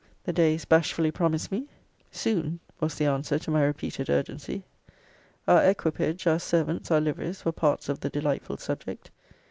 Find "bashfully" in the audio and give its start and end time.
0.65-1.11